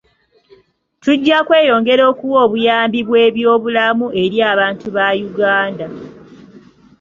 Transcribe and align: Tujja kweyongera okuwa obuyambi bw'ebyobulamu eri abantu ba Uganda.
Tujja 1.03 1.37
kweyongera 1.47 2.03
okuwa 2.11 2.37
obuyambi 2.45 2.99
bw'ebyobulamu 3.07 4.05
eri 4.23 4.37
abantu 4.51 4.87
ba 4.95 5.07
Uganda. 5.29 5.87